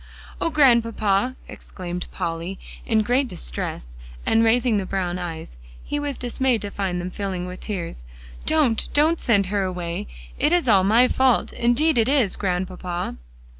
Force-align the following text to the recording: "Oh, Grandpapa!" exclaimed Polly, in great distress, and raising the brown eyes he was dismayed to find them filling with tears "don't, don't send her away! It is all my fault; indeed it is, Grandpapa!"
"Oh, 0.41 0.49
Grandpapa!" 0.49 1.35
exclaimed 1.47 2.07
Polly, 2.11 2.57
in 2.87 3.03
great 3.03 3.27
distress, 3.27 3.97
and 4.25 4.43
raising 4.43 4.77
the 4.77 4.85
brown 4.87 5.19
eyes 5.19 5.59
he 5.83 5.99
was 5.99 6.17
dismayed 6.17 6.63
to 6.63 6.71
find 6.71 6.99
them 6.99 7.11
filling 7.11 7.45
with 7.45 7.59
tears 7.59 8.03
"don't, 8.47 8.91
don't 8.95 9.19
send 9.19 9.45
her 9.53 9.61
away! 9.61 10.07
It 10.39 10.53
is 10.53 10.67
all 10.67 10.83
my 10.83 11.07
fault; 11.07 11.53
indeed 11.53 11.99
it 11.99 12.09
is, 12.09 12.35
Grandpapa!" 12.35 13.17